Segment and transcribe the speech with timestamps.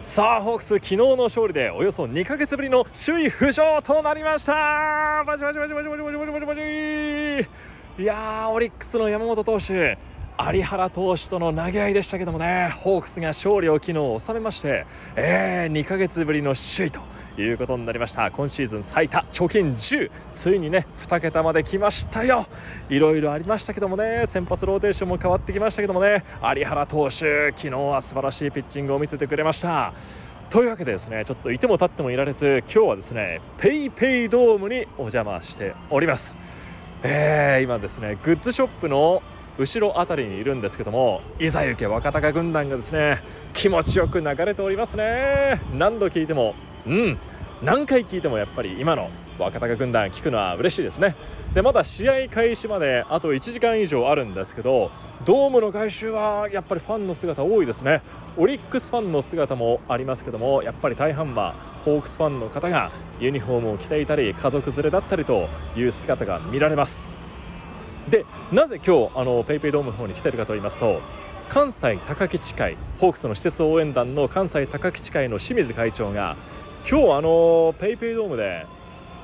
[0.00, 5.24] さあホークス昨日の勝利でおよそ2ヶ月ぶりの首位浮上となりました。
[5.26, 8.02] バチバチバチバチバチバチバチバチバチ。
[8.02, 9.98] いやーオリックスの山本投手。
[10.40, 12.72] 有原投手との投げ合いでしたけどもね。
[12.78, 14.86] ホークスが勝利を昨日収めまして、
[15.16, 17.00] えー、2ヶ月ぶりの首位と
[17.40, 18.30] いうことになりました。
[18.30, 22.46] 今シーズン最多貯金10ついにね2桁まで来ましたよ。
[22.88, 24.26] いろいろありましたけどもね。
[24.26, 26.22] 先発ローテーションも変わってきましたけどもね。
[26.40, 29.92] 有原投手昨日は素晴らしいピッチングを見せてくれました。
[30.50, 36.38] というわけでですねちょっといても立ってもいられず今日はですね PayPay ドームにお邪魔しております。
[37.02, 39.20] えー、今ですねグッズショップの
[39.58, 43.22] 後ろ辺りにいるんですけどもいざ行け若隆軍団がですね
[43.52, 45.60] 気持ちよく流れておりますね。
[45.74, 46.54] 何度聞いても
[46.86, 47.18] うん
[47.60, 51.16] 何回聞いてもやっぱり今の若隆軍団聞くのは嬉しいですね。
[51.54, 54.92] でまだ試合開始まであと1時間以上あるんですけど
[55.24, 58.02] ドームの外周はやっぱりファンの姿多いですね。
[58.36, 61.54] オリックスファンの姿もありますけどもやっぱり大半は
[61.84, 67.17] ホークスファンの方がユニフォームを着ていたり家族連れだったりという姿が見られます。
[68.10, 71.00] でなぜ今日あのペイペイドームの方に来てるかと言いますと
[71.48, 76.36] 関西高吉会ホークスの施設応援団の関西高吉会の清水会長が
[76.90, 78.66] 今日あのペイペイドームで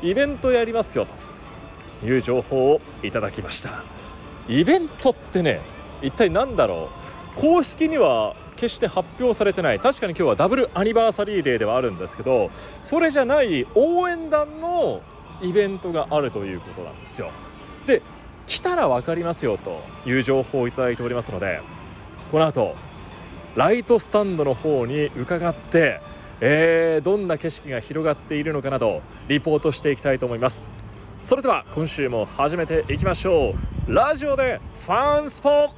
[0.02, 1.06] イベントやりますよ
[2.00, 3.82] という情報をいただきました。
[4.48, 5.60] イベントってね
[6.02, 6.90] 一体何だろ
[7.36, 7.40] う？
[7.40, 9.80] 公式には決して発表されてない。
[9.80, 12.50] 確かに今日はダブルアニバーサリーデーではあるんですけど
[12.82, 15.00] それじゃない応援団の
[15.40, 17.30] イベントがあるということなんですよ。
[17.86, 18.02] で
[18.46, 21.60] 来たら分かりますよという情報をいただいておりますので
[22.30, 22.74] この後
[23.56, 26.00] ライトスタンドの方に伺って
[26.40, 30.70] えー、どんな景色が広がっているのかなどリポートしていきたいと思います。
[31.22, 33.54] それでは今週も始めていきましょ
[33.88, 33.94] う。
[33.94, 35.70] ラジオでファンスポン。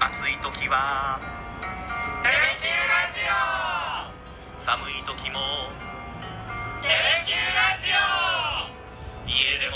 [0.00, 1.18] 暑い時は
[2.22, 3.20] テレキューラジ
[4.54, 4.58] オ。
[4.58, 5.38] 寒い時も
[6.80, 6.94] テレ
[7.26, 7.86] キューラジ
[8.48, 8.51] オ。
[9.42, 9.74] 家でも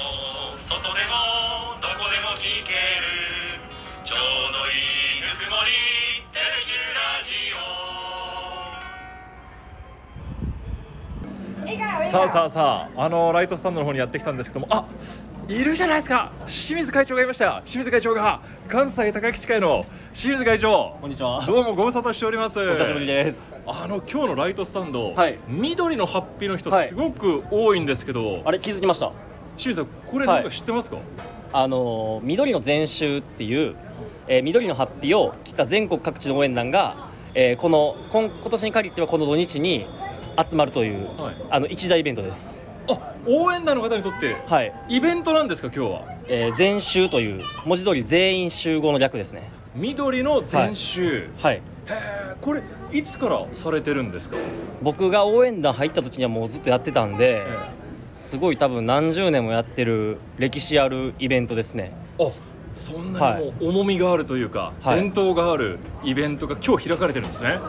[0.55, 3.11] 外でもどこでも聞ける。
[4.05, 4.21] ちょう
[4.55, 4.79] どい
[5.19, 5.73] いぬくもり
[6.31, 7.19] テレキューラ
[12.07, 14.69] ジさあさあさああのライトスタンドの方にやってきたんですけども。
[14.71, 14.87] あ
[15.49, 16.31] いるじゃないですか。
[16.47, 17.63] 清水会長がいました。
[17.65, 19.85] 清水会長が関西高吉会の
[20.15, 20.97] 清水会長。
[21.01, 21.45] こんにちは。
[21.45, 22.61] どうもご無沙汰しております。
[22.61, 23.61] お久しぶりです。
[23.67, 25.41] あの今日のライトスタンド、はい。
[25.49, 26.89] 緑のハッピーの人はい。
[26.89, 29.11] すごく多いんですけど、あれ気づきました？
[29.57, 30.99] 清水さんこれなんか知ってますか、
[31.53, 33.75] あのー緑の全集っていう、
[34.29, 39.87] えー緑のハッピーを着た全国各地の応援団が、えーこの今今年に限ってはこの土日に
[40.39, 42.61] 集まるという、はいあの一大イベントです。
[42.89, 44.73] あ応援団の方にとってはい。
[44.89, 46.03] イベントなんですか今日は？
[46.29, 49.51] えー全集という文字通り全員集合の略ですね。
[49.75, 51.57] 緑の全集、はい。
[51.57, 52.63] へえこれ
[52.93, 54.37] いつからされてるんですか、
[54.83, 57.43] 僕が応援団入った時にはもうずっとやってたんで、
[58.27, 61.93] すごい多分何十年もやってる歴史あるイベントですね。
[62.19, 62.25] あ
[62.75, 65.01] そんなにもう重みがあるというか、はい。
[65.01, 67.61] 伝統があるイベントが今日開かれてるんですね。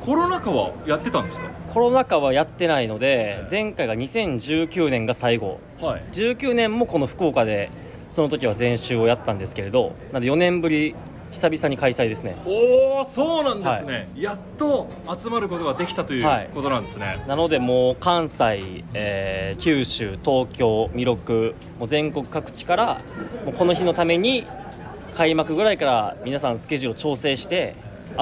[0.00, 1.48] コロナ禍はやってたんですか？
[1.74, 5.60] コロナ禍はやってないので前回が2019年が最後。
[5.78, 6.04] はい。
[6.12, 7.70] 19年もこの福岡で
[8.08, 10.94] その時は全集をやったんですけれどなんで4年ぶり
[11.32, 12.36] 久々に開催ですね。
[12.46, 14.88] おおそうなんですね、やっと
[15.18, 16.46] 集まることができたといはい。
[16.46, 23.00] うことなんですね、なのでもう関西、えー九州東京弥勒もう全国各地から
[23.44, 24.44] もうこの日のために
[25.14, 27.74] 開幕ぐらいから皆さんスケジュールを調整して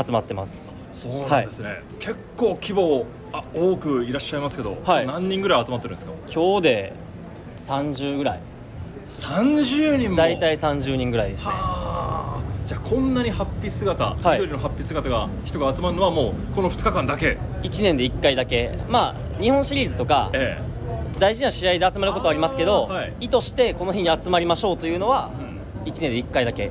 [0.04, 0.72] 集まってます。
[0.92, 5.06] そうなんですね、結構規模あ多くいらっしゃいますけど、はい。
[5.06, 6.12] 何人ぐらい集まってるんですか？
[6.32, 6.92] 今日で
[7.66, 8.40] 30ぐらい。
[9.06, 10.16] 30人も。
[10.16, 11.50] 大体30人ぐらいですね。
[11.50, 11.54] は
[11.90, 11.93] あ
[12.66, 14.40] じゃあこんなにハッピー姿、はい。
[14.40, 17.36] 緑のハッピー姿が人が集まるのはもうこの2日間だけ。
[17.62, 18.72] 1年で1回だけ。
[18.88, 20.58] まあ日本シリーズとかえ
[21.18, 23.12] 大事な試合で集まることはありますけど、はい。
[23.20, 25.30] 意図してこの日に集まりましょうというのは
[25.84, 26.70] え、1年で1回だけ。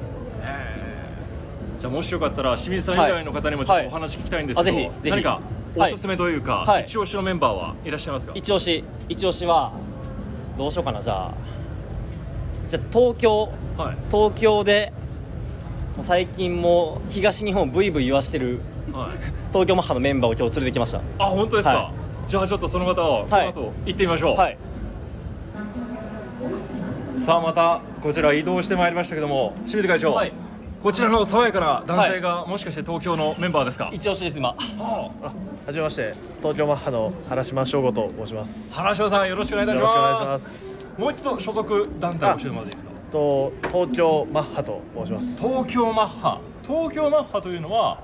[1.80, 5.10] じゃあもしよかったら清水さん以外の方にもちょっとお話聞きたいんですけど、はいあぜひぜひ。
[5.12, 5.42] 何か
[5.76, 6.84] おすすめというか、はい。
[6.84, 8.84] 一押しのメンバーはいらっしゃいますか、一押し。
[9.10, 9.74] 一押しは
[10.58, 11.32] どうしようかなじゃあ。
[12.68, 13.52] じゃあ東京。
[13.78, 13.98] はい。
[14.10, 14.92] 東京で
[16.02, 18.60] 最近もう東日本ブイブイ言わしてる
[18.92, 19.18] はい、
[19.54, 21.00] 東京マッハのメンバーを今日連れてきました。
[21.20, 21.92] あ本当ですか、は
[22.28, 24.58] じゃあちょっとその方をこのはい後行ってみましょう、はい。
[27.14, 30.32] さあまたこちら移動してまいりましたけども清水会長、はい。
[30.84, 33.90] こちらの爽やかな男性が、もしかして東京のメンバーですか？
[33.94, 34.50] 一押しです今。
[34.50, 34.56] は
[35.66, 36.14] はじめまして。
[36.40, 38.74] 東京マッハの原島翔吾と申します。
[38.78, 39.96] あ原島さんよろしくお願いいたします。
[39.96, 40.96] よろしくお願いします。
[41.00, 42.93] もう一度所属団体を教えてもらっていいですか？
[43.14, 45.40] と東京マッハと申します。
[45.40, 46.42] 東京マッハ。
[46.64, 48.00] 東京マッハというのは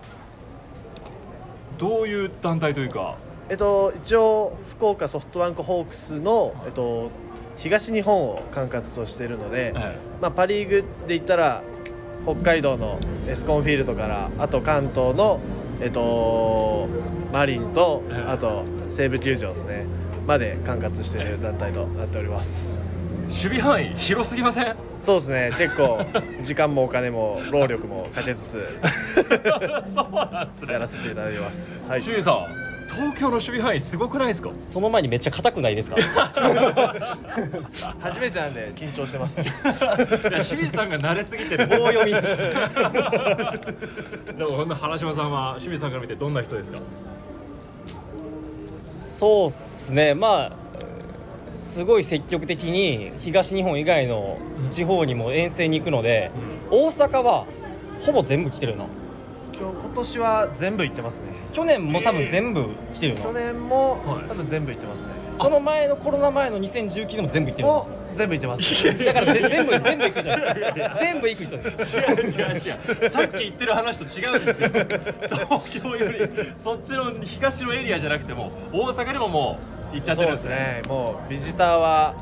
[1.79, 3.17] どういう団体というか？
[3.49, 7.09] えっと一応福岡ソフトバンクホークスのえっと
[7.57, 10.75] 東日本を管轄としているので、えまあ、パ・リーグ
[11.07, 11.63] で言ったら
[12.25, 15.39] 北海道のエスコンフィールドからあと関東の、
[15.81, 16.87] えっと、
[17.33, 19.85] マリンとええあと西武球場ですね
[20.27, 22.77] まで管轄している団体となっております
[23.29, 24.75] 守備範囲広すぎません？
[24.99, 25.51] そうですね。
[25.57, 26.03] 結構
[26.41, 28.67] 時間もお金も労力もかけつつ。
[29.85, 32.45] そうなんですやらせていただいてます、はい、清水さん
[32.89, 34.49] 東京の守備範囲すごくないですか？
[34.63, 35.95] その前にめっちゃ硬くないですか？
[37.99, 39.41] 初めてなんで緊張してます。
[40.49, 41.67] 清水さんが慣れすぎてる。
[41.67, 42.11] 棒読み。
[44.35, 46.79] でもほんと原島さんは清水さんから見てどんな人ですか？
[48.91, 50.15] そうっすね。
[50.15, 50.51] まあ
[51.59, 54.37] すごい積極的に東日本以外の
[54.71, 56.31] 地方にも遠征に行くので、
[56.71, 57.45] 大阪は
[57.99, 58.85] ほぼ全部来てるな。
[59.53, 61.27] 今日今年は全部行ってますね。
[61.51, 64.29] 去年も多分全部来てる去の、年もはい。
[64.29, 65.09] 多分全部行ってますね。
[65.31, 68.97] その前のコロナ前の2019でも全部行ってるのも全部行ってます。
[69.05, 71.97] だからぜ全部全部行く人です全部行く人です。
[71.97, 72.55] 違う違う
[73.03, 73.09] 違う。
[73.09, 74.69] さっき言ってる話と違うんですよ。
[74.69, 79.59] 東京よりそっちの東のエリアじゃなくても大阪にもも
[79.93, 80.81] う行っちゃってそうでするんですねね。
[80.87, 82.15] もうビジターは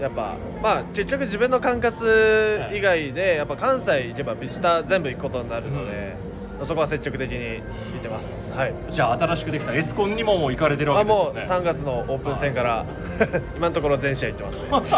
[0.00, 6.16] やっぱまあ結局自分の管轄以外でやっぱ関西行けばビジター全部行くことになるので、
[6.64, 7.62] そこは積極的に行
[7.98, 8.52] ってます。
[8.52, 8.74] はい。
[8.88, 11.70] じゃあ新しくできたエスコンにももう行かれてるわあもうけですよね。
[11.70, 12.84] 3月のオープン戦から
[13.56, 14.92] 今のところ全試合行ってます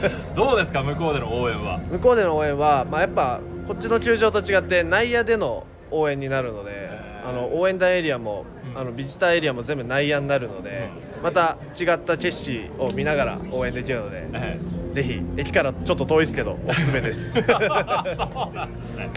[0.00, 0.10] ね。
[0.34, 1.78] どうですか向こうでの応援は？
[1.90, 6.88] 向こうでの応援は、まあ、やっぱこっちの球場と違って内野での応援になるので
[7.26, 8.44] あの応援団エリアも、
[8.74, 8.80] うん。
[8.80, 10.88] あのビジターエリアも全部内野になるので、
[11.22, 14.58] また違った景色を見ながら応援できるので、え
[14.92, 17.38] ぜひ駅からちょっと遠いですけどおすすめです。
[17.38, 17.42] え
[18.14, 19.08] そうなんですね。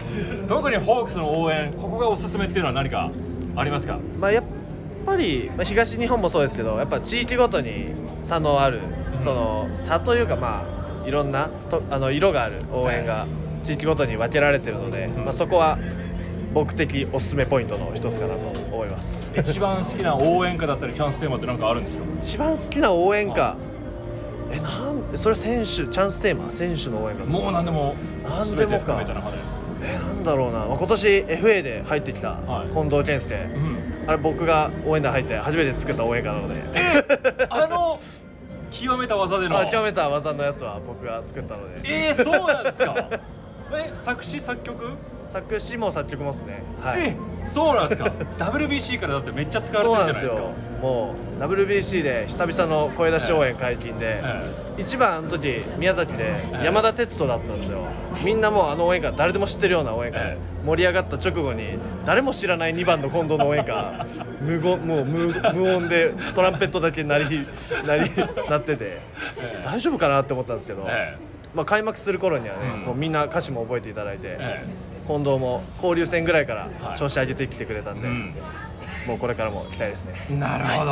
[0.48, 3.10] 特にホークスの応援ここがおすすめっていうのは何か
[3.56, 3.98] ありますか？
[4.20, 4.44] まあやっ
[5.04, 7.88] ぱり、まあ、東日本もそうですけどやっぱ地域ごとに
[8.18, 8.80] 差のある、
[9.22, 10.64] その差というかま
[11.04, 13.26] あいろんなとあの色がある応援が
[13.62, 15.78] 地域ごとに分けられてるので、まあ、そこは
[16.56, 19.20] 僕的おすすめポイントの一つかなと思います。
[19.36, 22.04] 一番好きな応援歌だったりチャンステーマって何かあるんですか？
[22.18, 23.56] 一番好きな応援歌。
[24.50, 27.26] えなんそれ選手チャンステーマ選手の応援歌。
[27.26, 27.94] もう何でも
[28.26, 28.98] 何でもか。
[29.82, 32.72] えなんだろうな、まあ、今年 FA で入ってきたはい。
[32.72, 33.78] 近藤健介、うん。
[34.06, 36.62] あれ僕が応援団入って初めて作った応援歌なので。
[37.50, 38.00] あの
[38.70, 39.58] 極めた技での。
[39.58, 42.08] あ極めた技のやつは僕が作ったので。
[42.08, 43.10] えー、そうなんですか？
[43.74, 44.92] え作詞作曲？
[45.28, 46.62] 作詞も作曲もですね。
[46.80, 47.00] はい。
[47.02, 48.10] えそうなんですか？
[48.38, 57.78] WBC からだってめっちゃ使われそうてるじゃないですすよもう WBC で久々の声出し応援解禁で、え一番あの時宮崎でえ山田哲人だったんですよ。
[58.24, 60.20] みんなもうあの応援歌誰でも知ってるような応援歌。
[60.20, 60.38] でえ。
[60.64, 64.04] 盛り上がった直後に誰も知らない2番の近藤の応援歌
[64.42, 67.46] 無言もう無無音でトランペットだけ鳴り
[67.86, 68.10] 鳴り
[68.50, 69.00] 鳴っててえ
[69.40, 69.62] え。
[69.64, 71.16] 大丈夫かなって思ったんですけど、え
[71.54, 72.80] まあ、開幕する頃にはね、うん。
[72.82, 74.64] もうみんな歌詞も覚えていただいて、え
[75.06, 78.34] 近藤も交流戦ぐらいから調子上げてきてくれたんで、うん。
[79.06, 80.14] もうこれからも期待ですね。
[80.38, 80.84] なるほ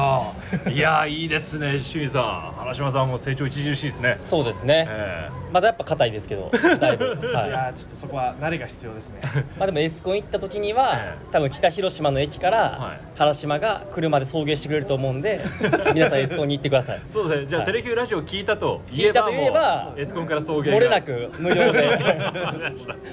[0.64, 2.54] ど、い、やいいですね清水さん。
[2.58, 4.16] 原島さんも成長著しいですね。
[4.20, 6.50] そうですね、えまだやっぱ硬いですけど
[6.80, 7.48] だいぶ、はい。
[7.48, 9.20] いやーちょっとそこは慣れが必要ですね。
[9.58, 11.32] まあでもエスコン行った時には、ええ。
[11.32, 12.54] 多分北広島の駅かはい。
[12.54, 15.40] ら原島が車で送迎してくれると思うんで
[15.94, 17.00] 皆さんエスコンに行ってください。
[17.04, 17.46] えそうですね。
[17.46, 17.66] じゃあ、はい。
[17.66, 20.76] テレキューラジオ聞いたと聞いたと言えばエスコンから送迎が。
[20.76, 21.98] 漏れなく無料で。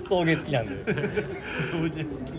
[0.07, 0.93] 送迎付きなんで。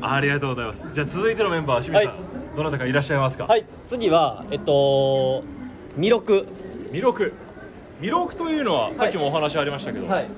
[0.00, 0.86] ありがとうございます。
[0.92, 3.46] じゃあ続いてのメンバー清水さん、はどなたかいらっしゃいますか？
[3.46, 5.42] はい次はえっと
[5.96, 6.46] 弥勒
[6.92, 7.32] 弥勒
[8.00, 10.28] 弥勒というのはさっきもお話ありましたけど、はい。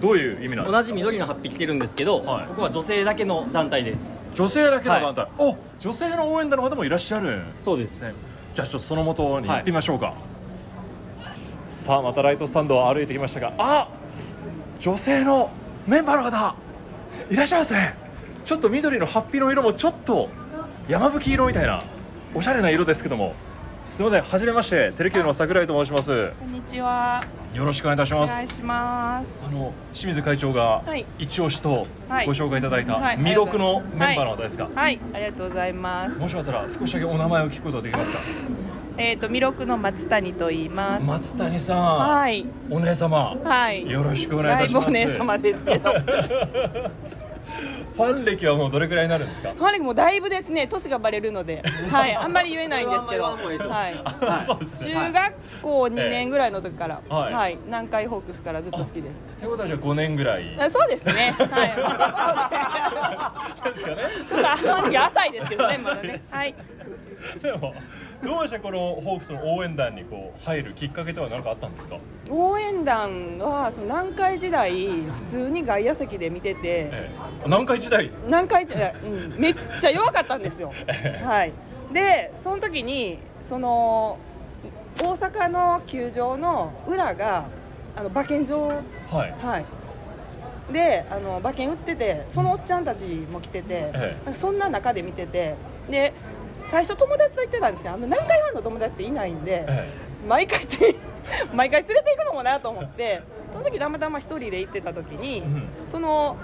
[0.00, 0.72] どういう意味なんですか？
[0.72, 2.46] 同じ緑のハッピー着てるんですけど、はい。
[2.46, 4.20] ここは女性だけの団体です。
[4.34, 8.02] 女性だけの団体、お女性の応援団の方もいらっしゃるんそうです。
[8.02, 8.14] ね
[8.54, 10.14] じゃあちょっとその元に行ってみましょうか、
[11.68, 13.88] さあまたライトスタンドを歩いてきましたがあ
[14.78, 15.50] 女性の
[15.86, 16.54] メンバーの方
[17.30, 17.94] いらっしゃいますね。
[18.44, 20.28] ちょっと緑のハッピーの色もちょっと
[20.88, 21.82] 山吹色みたいな
[22.34, 23.34] おしゃれな色ですけども
[23.84, 27.24] すみませんはじめましてテレキューの桜井と申しますこんにちは。
[27.52, 29.40] よろしくお願いいたしますお願いします。
[29.44, 36.18] あの清水会長がはい一押しとはいご紹介いただいたはい弥勒のメンバーの方ですか、はい、ありがとうございます。
[36.18, 38.18] もしよかったら少しだけお名前を聞くことができますか？
[38.98, 41.06] えっ、と、弥勒の松谷と言います。
[41.06, 42.44] 松谷さん、はい。
[42.70, 43.90] お姉様はい。
[43.90, 45.94] よろしくお願いいたしますお姉様ですけど。
[47.96, 49.52] ファン歴はもうどれくらいになるんですか？
[49.52, 53.36] ファン歴もだいぶですね年がバレるので、 はい、あんまり言えないんですけど、は
[53.90, 53.94] い。
[54.78, 57.34] 中学校2年ぐらいの時から、はい。
[57.34, 59.20] はい、南海ホークスからずっと好きです。
[59.20, 60.56] ってことはじゃあ5年ぐらい。
[60.58, 61.34] あそうですね。
[61.38, 61.48] はい、
[61.82, 61.96] ま
[63.62, 66.22] あですかねそういうことで、ちょっとあの時浅いですけどね、まだね。
[66.30, 66.54] はい。
[67.40, 67.74] でも
[68.22, 71.96] どうしてこのホークスの応援団にこう入るきっかけとは何かあったんですか？
[72.30, 77.10] 応援団はその南海時代普通に外野席で見てて、ええ。
[77.44, 78.10] 南海時代？
[78.26, 80.72] 南海時代、うん、めっちゃ弱かったんですよ。
[80.86, 81.24] ええ。
[81.24, 81.52] はい。
[81.92, 84.18] で、その時にその
[85.00, 87.46] 大阪の球場の裏が
[87.96, 88.68] あの馬券場。
[88.68, 89.34] はい。
[89.42, 89.64] はい。
[90.72, 94.16] で、あの馬券売ってて、そのおっちゃんたちも来てて、え。
[94.24, 95.54] なんかそんな中で見てて、
[95.90, 96.12] で、
[96.64, 99.88] 最初友達と行ってたんですけど、あの南海ファンの友達っていないんで、え
[100.28, 100.80] 毎回つ
[101.52, 105.68] 毎回連れて行くのもなと思って、その時たまたま一人で行ってた時に、うん。
[105.86, 106.36] その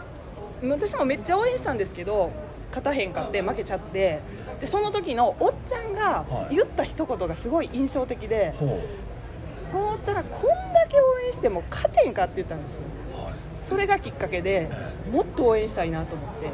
[0.62, 2.30] 私もめっちゃ応援したんですけど、
[2.68, 4.20] 勝たへんかって負けちゃって。
[4.60, 6.56] でその時のおっちゃんがはい。
[6.56, 8.80] 言った一言がすごい印象的で、ほ
[9.64, 12.82] そのおっちゃんがこんだけ応援しても勝てんかって言ったんですよ。
[13.16, 14.70] うはいそれがきっかけで
[15.10, 16.46] もっと応援したいなと思って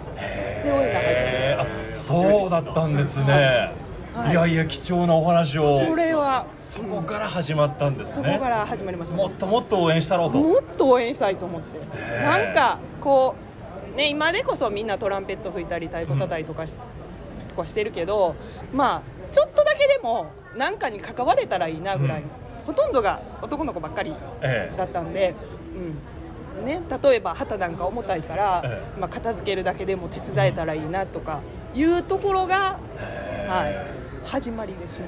[0.68, 1.92] で応援団入ってえー。
[1.92, 3.72] あそうだったんですね、
[4.14, 4.30] はい。
[4.30, 5.78] い、やいや貴重なお話を。
[5.78, 9.16] それはそこから始まったんですそねこから始まりました。
[9.16, 10.40] もっともっと応援したろうと。
[10.40, 11.78] もっと応援したいと思って。
[12.22, 13.34] なんかこ
[13.92, 16.76] うね今でこそみんなトランペット吹いたり太鼓叩いとかし,、
[17.48, 18.34] とかしてるけど
[18.72, 22.28] まあちょっとだけでも何かに関われたらいいなぐらい、うん。
[22.66, 24.76] ほとんどが男の子ばっかりええ。
[24.76, 25.34] だったんで、
[25.76, 26.13] うん
[26.62, 31.40] ね、例えば旗なんか重たいから、えまあ、片付けるだけでも手伝えたらいいなとか
[31.74, 32.78] いうところが、
[33.48, 35.06] はい、始まりですね。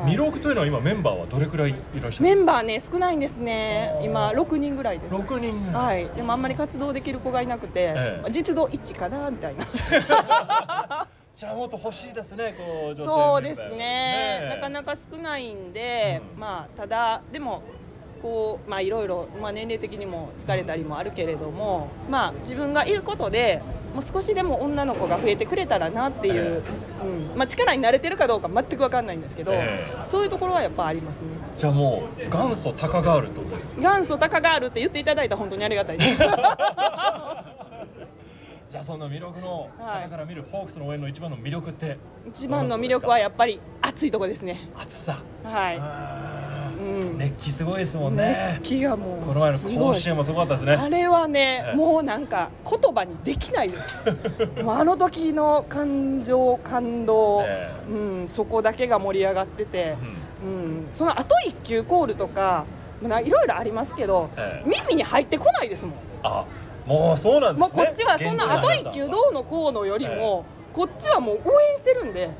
[0.00, 0.10] はい。
[0.12, 3.98] ミロクというのは今メンバーはどれくらいいらっしゃるメンバーね少ないんですね。
[4.02, 5.14] 今6人ぐらいです。
[5.14, 5.72] 6人。
[5.72, 6.08] はい。
[6.16, 8.30] でもあんまり活動できる子がいなくて、ええ。
[8.30, 9.64] 実動1かなみたいな。
[11.34, 14.46] じゃあもっと欲しいですねこう女性メンバーそうですね。
[14.50, 16.40] なかなか少ないんで、うん。
[16.40, 17.62] まあただでも
[18.22, 23.62] こうまあいろいろ、まあ、年齢的にも疲れたりもあるけれども、まあ自分がいることで
[23.94, 26.62] もう少しでも女の子が増えてくれたらなっていう、
[27.02, 27.36] うん。
[27.36, 30.04] まあ、力に慣れてるかどうか全く分かんないんですけど、ええ。
[30.04, 31.28] そういうところはやっぱありますね。
[31.56, 33.80] じゃあもう元祖タカガールってことですか？
[33.80, 36.18] 元祖タカガールって言っていただいたら本当にありがたいです。
[38.70, 40.04] じゃあそんな魅力のはい。
[40.04, 41.96] 方から見るホークスの応援の一番の魅力って
[42.28, 44.56] 一番の魅力はやっぱり暑いとこですね。
[44.78, 45.18] 暑さ。
[45.42, 46.39] はい
[47.16, 48.58] 熱気すごいですもんね。
[48.60, 50.74] 熱気がもうこの前の甲子園もすごかったですね。
[50.74, 51.76] あれはね、ええ。
[51.76, 53.98] もうなんか言葉にできないです。
[54.62, 59.96] もうあの時の感情感動、えうん、そこだけが盛り上がってて。
[60.02, 60.20] う、ん。
[60.42, 62.64] うん、その後一球コールとか
[63.02, 64.68] いろいろありますけど、ええ。
[64.68, 65.94] 耳に入ってこないですもん。
[66.22, 66.44] あ
[66.86, 67.76] もうそうなんですね。
[67.76, 72.30] もうこっちはそんな後一球どうのこうのよりも、こっちはもう応援してるんで、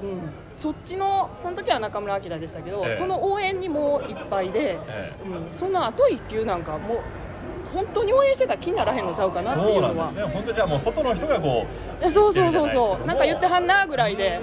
[0.00, 0.08] うん。
[0.08, 0.20] うん、
[0.56, 2.96] そっちのその時は中村晃でしたけど、ええ。
[2.96, 6.98] その応援にもういっぱいで、えうん、その後一球なんかもう
[7.72, 10.04] 本当に応援してたら気にならへんのちゃうかなっていそううのは。
[10.06, 10.32] なんですね。
[10.32, 11.66] 本当じゃあもう外の人がこ
[12.00, 13.06] えそうそうそうそう。
[13.06, 14.40] なんか言ってはんなぐらいで、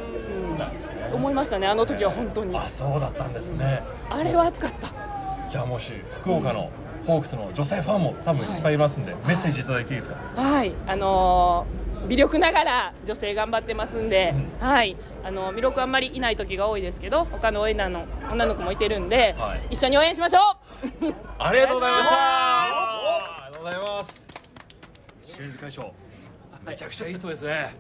[1.11, 2.53] うん、思いましたねあの時は本当に。
[2.53, 3.83] うあそうだったんですね。
[4.09, 4.89] あれは熱かった。
[5.49, 6.69] じゃあもし福岡の
[7.07, 14.95] ホークスの女性ファンも多分いっぱいいますんで、メッセージいただいていいですかはいあのー微力ながら女性頑張ってますんで、うはい。
[15.21, 19.61] あの魅力あんまりいない時が多いですけど他の応援団の女の子もいてるんで、はい。
[19.71, 21.13] 一緒に応援しましょう。
[21.37, 22.15] ありがとうございました。
[22.15, 24.27] ありがとうございます。
[25.25, 25.93] 清水会長。
[26.65, 27.73] めちゃくちゃいい人ですね、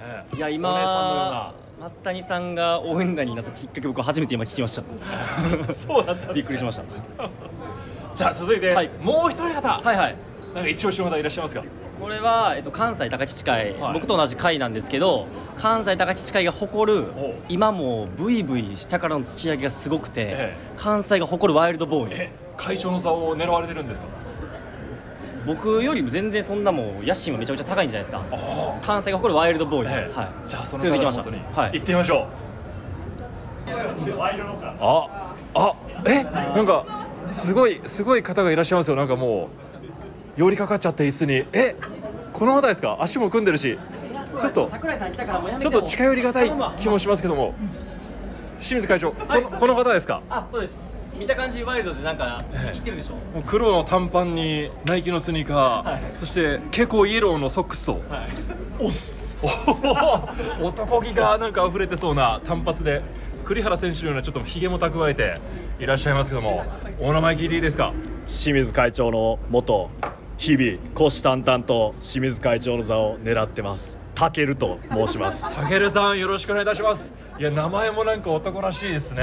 [0.00, 0.36] ええ。
[0.36, 4.82] いや今松谷さんが応援団になったきっかけ僕初めて今聞きました。
[4.82, 4.88] な
[5.74, 6.82] そうだったんですびっくりしました。
[8.14, 8.90] じゃあ続いて、はい。
[9.00, 10.16] もう一人方、はいはい。
[10.54, 11.62] なんか一押しの方いらっしゃいますか？
[12.00, 13.92] これは、えっと、関西高知会、はい。
[13.94, 17.06] 僕と同じ会なんですけど関西高知会が誇る
[17.48, 20.56] 今もブイブイ下からの土上げがすごくて、ええ。
[20.76, 22.12] 関西が誇るワイルドボーイ。
[22.14, 24.06] え会長の座を狙われてるんですか？
[25.46, 28.22] 僕よりも全然そんなもう野心はめちゃめちゃ高いんじゃないですか。
[28.32, 30.18] あ関西が誇るワイルドボーイです、ええ。
[30.18, 31.22] はい、じゃあその連れてきました
[31.60, 31.72] はい。
[31.72, 32.26] 行ってみましょう。
[34.80, 35.08] あ
[35.54, 35.74] あ
[36.06, 38.96] えなんかすごいすごい方がいらっしゃいますよ。
[38.96, 39.63] なんかもう
[40.36, 41.44] 寄りかかっちゃって椅子に。
[41.52, 41.76] え
[42.32, 42.98] この方ですか？
[43.00, 43.78] 足も組んでるし。
[44.40, 47.54] ちょっと桜井さん来たからもうやめちょっと近寄りがたい気もしますけども。
[48.58, 50.22] 清水会長このこの方ですか？
[50.30, 50.72] あそうです。
[51.18, 58.00] 見た感じワイルドでなんか知ってるでしょ、もう黒の短パンにナイキのスニーカー、そして蛍光イエローのソックスを、
[58.80, 59.36] おっす。
[59.40, 63.02] お男気がなんか溢れてそうな単発で
[63.44, 65.34] 栗原選手のようなちょっとひげも蓄えて
[65.78, 66.64] いらっしゃいますけども。
[66.98, 67.92] お名前聞いていいですか？
[68.26, 69.90] 清水会長の元
[70.36, 73.98] 日々虎視眈々と清水会長の座を狙ってます。
[74.14, 75.60] タケルと申します。
[75.60, 77.12] たけるさんよろしくお願いいたします。
[77.38, 79.22] いや名前もなんか男らしいですね。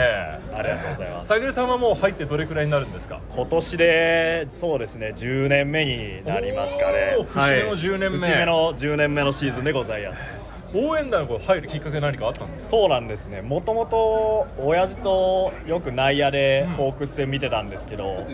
[0.53, 1.29] ありがとうございます。
[1.29, 3.19] たけるさんはもう入ってどれくらいになるんですか？
[3.29, 7.17] 今年でそうですね10年目になりますかね。
[7.33, 8.17] 節目の10年目。
[8.17, 10.65] 節目の10年目のシーズンでございます。
[10.73, 12.69] 応援団にこう入るきっかけ何かあったんですか？
[12.71, 13.41] そうなんですね。
[13.41, 18.25] もともと親父とよく内野でホークス戦見てたんですけど、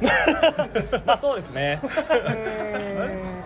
[1.06, 3.38] まあそうですねうーん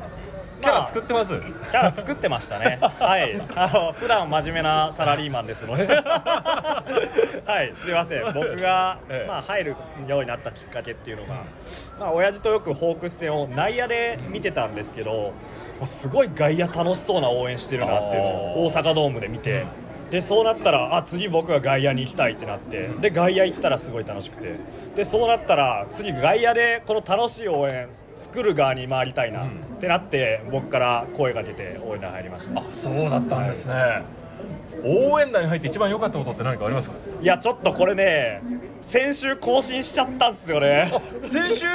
[0.62, 2.78] キャラ作ってます、キャラ作ってましたね。
[2.80, 3.42] はい。
[3.56, 5.86] あの普段真面目なサラリーマンですので。
[5.90, 7.74] はい。
[7.76, 8.24] すいません。
[8.32, 11.34] 僕が、ええまあ入るようになったきっかけっていうのが、
[11.98, 15.32] まあ親父とよくホークス戦を内野で見てたんですけど、も
[15.82, 19.66] うすごい外野楽しそうな応援してるなっていうのを大阪ドームで見て。
[20.12, 24.56] でそうなったらあ次僕が外野に行きたいってなってで外野行ったらすごい楽しくて。
[24.94, 27.88] でそうなったら次外野でこの楽しい応援
[28.18, 29.48] 作る側に回りたいなっ
[29.80, 32.60] てなって僕から声が出て応援団入りました。
[32.60, 34.02] あそうだったんですね、
[34.84, 36.96] 応援団に入って一番良かったことって何かありますか？
[37.20, 38.42] いやちょっとこれね
[38.80, 40.92] 先週更新しちゃったんですよね。
[41.22, 41.66] 先週？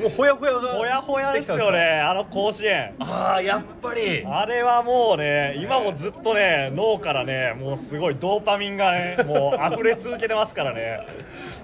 [0.00, 2.94] もうほやほやがほやほやですよねあの甲子園。
[2.98, 4.24] ああやっぱり。
[4.26, 11.06] あれはもうね今もずっとね脳からねもうすごいドーパミンがねもう溢れ続けてますからね。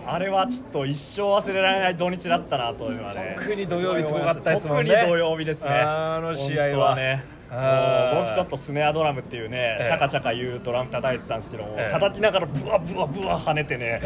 [0.07, 3.37] あれはちょっと一生忘れられない土日だったなというのはね。
[3.41, 4.91] 特に土曜日すごかったですもんね。
[4.91, 5.71] 特に土曜日ですね。
[5.71, 9.85] あの試合はね僕ちょっとスネアドラムっていうね、ええ。
[9.85, 11.93] シャカシャカ言うドラム叩いてたんですけども、ええ。
[11.93, 14.01] 叩きながらブワブワブワ跳ねてね、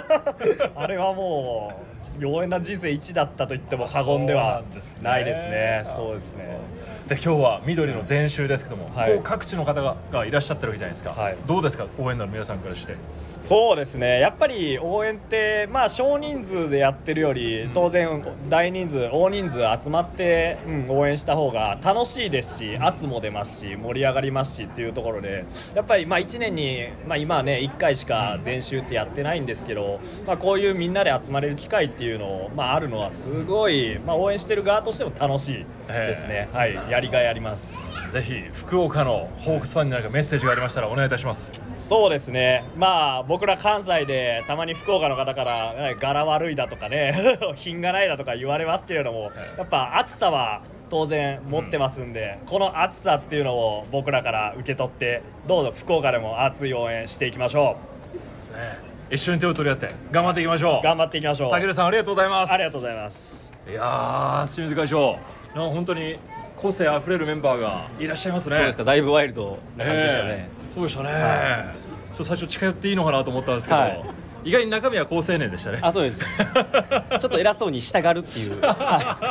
[0.74, 1.72] あれはも
[2.20, 4.62] う応援団人生一だったと言っても過言では
[5.02, 5.82] ないですね。
[5.84, 6.58] そうですね
[7.08, 9.14] で今日は緑の全集ですけども、はい。
[9.14, 11.36] こう各地の方ががいらっしゃってるわけじゃないですか、はい。
[11.46, 11.86] どうですか？
[11.98, 12.96] 応援団の皆さんからして。
[13.40, 14.20] そうですね。
[14.20, 37.78] やっぱり応援ってまあ少人数でやってるより当然大人数大人数集まって、うん応援した方が楽しいですし圧も出ますし盛り上がりますしっていうところでやっぱりまあ1年に、まあ、今はね1回しか全集ってやってないんですけど、まあ、こういうみんなで集まれる機会っていうのを、まあ、あるのはすごい、まあ、応援してる側としても楽しいですね、はい、やりがいあります。
[38.08, 41.62] ぜひ福岡のホークスファンに何かメッセージがありましたらお願いいたします。
[41.78, 57.76] そうですね、まあ僕ら関西でたまに福岡の方からね柄悪いだとかね 品がないだとか言われますけれどもやっぱ暑さは当然持ってますんで、この暑さっていうのを僕らから受け取ってどうぞ福岡でも熱い応援していきましょ
[58.12, 58.78] ですね。
[59.10, 60.78] 一緒に手を取り合って頑張っていきましょう。
[60.80, 61.50] う頑張っていきましょう。
[61.50, 62.52] たけるさんありがとうございます。
[62.52, 63.52] ありがとうございます。
[63.68, 65.18] いやー清水会長。
[65.54, 66.18] 本当に
[66.58, 68.56] 個性あふれるメンバーがいらっしゃいますね。
[68.56, 68.84] どうですか？
[68.84, 70.74] だいぶワイルドな感じでしたね、ええ。
[70.74, 71.74] そうでしたね、
[72.08, 74.02] ちょっと最初近寄っていいのかなと思ったんですけど、はい。
[74.44, 75.78] 意外に中身は好青年でしたね。
[75.82, 76.20] あそうです。
[76.24, 79.28] ちょっと偉そうに従うっていう、は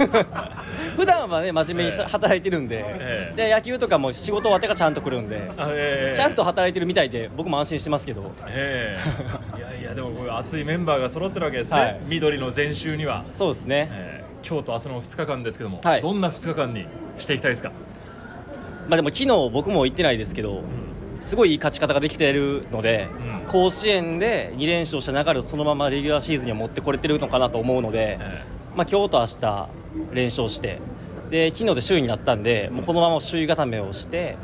[0.00, 0.96] い。
[0.98, 2.06] 普段はね真面目にしええ。
[2.10, 3.36] 働いてるんで、ええ。
[3.36, 6.16] で野球とかも仕事終わってからちゃんと来るんで、あええ。
[6.16, 8.32] ちゃんと働いてるみたいで僕も安心してますけど。
[8.48, 8.98] え
[9.56, 9.58] え。
[9.58, 12.00] いやいやでもこういう熱いメンバーが揃ってるわけですね、はい。
[12.06, 16.02] 緑の全集には、そうですね、ええ今日と明日の2日間ですけども、はい。
[16.02, 16.86] どんな2日間に
[17.18, 17.70] していきたいですか？
[18.88, 20.62] まあでも昨日僕も言ってないですけど、
[21.20, 23.08] すごいいい勝ち方ができてるので、
[23.42, 23.48] うん。
[23.48, 28.44] 甲子園で2連勝した流れをそのままレギュラーシーズンには持ってこれてるのかなと思うので、え
[28.76, 29.68] まあ、今日と明日
[30.12, 30.78] 連勝して
[31.30, 34.36] で昨日で首位になったんでもうこのまま首位固めをして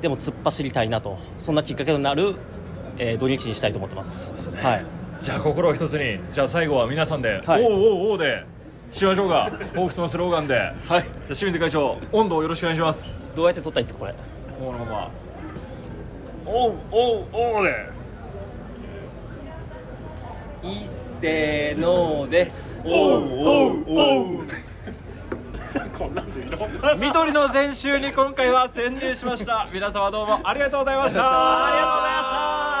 [0.00, 2.34] でも突っ走りたいなとそんなきっかけとなる、
[2.96, 4.30] えー土日にしたいと思ってます。
[4.32, 4.62] ですね。
[4.62, 4.84] はい。
[5.20, 7.62] じゃあ心を一つにじゃあ最後は皆さんで「はい。
[7.64, 7.76] おうお
[8.08, 8.44] うおう」で
[8.90, 9.50] しましょうか。
[9.76, 13.22] ホークスのスローガンで、はい、じゃあ清水会長温度をよろしくお願いします。
[13.34, 14.14] どうやって取ったらいいですかこれ？
[14.58, 15.10] このまま。
[16.46, 17.90] おうおうおうで。
[20.62, 20.86] いっ
[21.20, 22.50] せーのーで。
[22.84, 24.44] おうおうおう。
[26.96, 29.68] 緑の全集に今回は潜入しました。
[29.72, 31.20] 皆様どうもありがとうございました。
[31.20, 32.30] ありがとうございまし
[32.72, 32.77] た